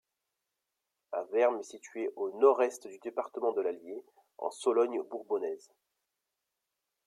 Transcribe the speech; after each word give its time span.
Avermes 1.11 1.59
est 1.59 1.63
située 1.63 2.09
au 2.15 2.31
nord-est 2.39 2.87
du 2.87 2.97
département 2.97 3.51
de 3.51 3.61
l'Allier, 3.61 4.03
en 4.39 4.49
Sologne 4.49 5.03
bourbonnaise. 5.03 5.69